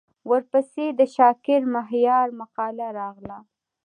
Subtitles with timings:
[0.29, 3.39] ورپسې د شاکر مهریار مقاله راغله.